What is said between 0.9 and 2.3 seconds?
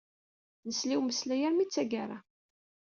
i umeslay armi tagara.